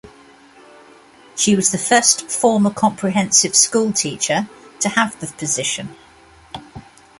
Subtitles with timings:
[1.35, 5.95] She was the first former comprehensive school teacher to have the position.